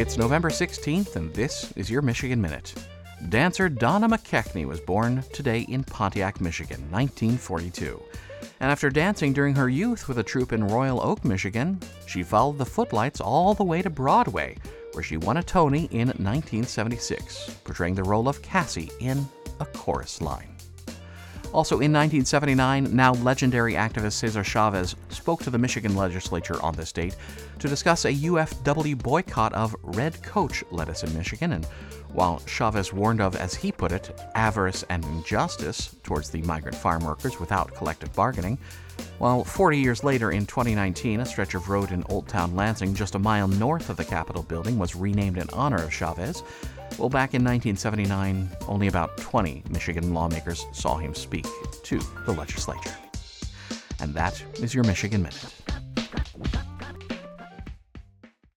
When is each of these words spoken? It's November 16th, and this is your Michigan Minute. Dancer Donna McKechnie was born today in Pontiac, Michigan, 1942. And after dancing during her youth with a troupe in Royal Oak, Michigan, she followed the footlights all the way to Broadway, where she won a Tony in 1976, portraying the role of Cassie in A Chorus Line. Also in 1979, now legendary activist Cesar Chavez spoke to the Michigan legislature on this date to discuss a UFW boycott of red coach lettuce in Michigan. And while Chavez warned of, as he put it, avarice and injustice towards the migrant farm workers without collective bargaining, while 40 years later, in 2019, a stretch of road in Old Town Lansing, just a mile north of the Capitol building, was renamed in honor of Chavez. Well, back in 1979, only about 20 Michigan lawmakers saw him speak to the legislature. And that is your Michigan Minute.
It's 0.00 0.16
November 0.16 0.48
16th, 0.48 1.16
and 1.16 1.30
this 1.34 1.74
is 1.76 1.90
your 1.90 2.00
Michigan 2.00 2.40
Minute. 2.40 2.72
Dancer 3.28 3.68
Donna 3.68 4.08
McKechnie 4.08 4.66
was 4.66 4.80
born 4.80 5.22
today 5.30 5.66
in 5.68 5.84
Pontiac, 5.84 6.40
Michigan, 6.40 6.80
1942. 6.90 8.02
And 8.60 8.72
after 8.72 8.88
dancing 8.88 9.34
during 9.34 9.54
her 9.54 9.68
youth 9.68 10.08
with 10.08 10.16
a 10.16 10.22
troupe 10.22 10.54
in 10.54 10.66
Royal 10.66 11.02
Oak, 11.02 11.22
Michigan, 11.22 11.78
she 12.06 12.22
followed 12.22 12.56
the 12.56 12.64
footlights 12.64 13.20
all 13.20 13.52
the 13.52 13.62
way 13.62 13.82
to 13.82 13.90
Broadway, 13.90 14.56
where 14.92 15.04
she 15.04 15.18
won 15.18 15.36
a 15.36 15.42
Tony 15.42 15.84
in 15.90 16.08
1976, 16.08 17.50
portraying 17.62 17.94
the 17.94 18.02
role 18.02 18.26
of 18.26 18.40
Cassie 18.40 18.90
in 19.00 19.28
A 19.60 19.66
Chorus 19.66 20.22
Line. 20.22 20.49
Also 21.52 21.76
in 21.76 21.92
1979, 21.92 22.94
now 22.94 23.12
legendary 23.14 23.74
activist 23.74 24.12
Cesar 24.12 24.44
Chavez 24.44 24.94
spoke 25.08 25.42
to 25.42 25.50
the 25.50 25.58
Michigan 25.58 25.96
legislature 25.96 26.62
on 26.62 26.76
this 26.76 26.92
date 26.92 27.16
to 27.58 27.66
discuss 27.66 28.04
a 28.04 28.12
UFW 28.12 28.96
boycott 28.96 29.52
of 29.52 29.74
red 29.82 30.22
coach 30.22 30.62
lettuce 30.70 31.02
in 31.02 31.12
Michigan. 31.12 31.52
And 31.52 31.64
while 32.12 32.40
Chavez 32.46 32.92
warned 32.92 33.20
of, 33.20 33.34
as 33.34 33.52
he 33.52 33.72
put 33.72 33.90
it, 33.90 34.16
avarice 34.36 34.84
and 34.90 35.04
injustice 35.06 35.96
towards 36.04 36.30
the 36.30 36.42
migrant 36.42 36.76
farm 36.76 37.04
workers 37.04 37.40
without 37.40 37.74
collective 37.74 38.14
bargaining, 38.14 38.56
while 39.18 39.42
40 39.42 39.78
years 39.78 40.04
later, 40.04 40.30
in 40.30 40.46
2019, 40.46 41.20
a 41.20 41.26
stretch 41.26 41.54
of 41.54 41.68
road 41.68 41.90
in 41.90 42.04
Old 42.08 42.28
Town 42.28 42.54
Lansing, 42.54 42.94
just 42.94 43.16
a 43.16 43.18
mile 43.18 43.48
north 43.48 43.90
of 43.90 43.96
the 43.96 44.04
Capitol 44.04 44.42
building, 44.42 44.78
was 44.78 44.94
renamed 44.94 45.38
in 45.38 45.48
honor 45.50 45.82
of 45.82 45.92
Chavez. 45.92 46.42
Well, 47.00 47.08
back 47.08 47.32
in 47.32 47.42
1979, 47.42 48.50
only 48.68 48.86
about 48.86 49.16
20 49.16 49.62
Michigan 49.70 50.12
lawmakers 50.12 50.66
saw 50.72 50.98
him 50.98 51.14
speak 51.14 51.46
to 51.84 51.98
the 52.26 52.32
legislature. 52.32 52.94
And 54.00 54.12
that 54.12 54.44
is 54.56 54.74
your 54.74 54.84
Michigan 54.84 55.22
Minute. 55.22 55.59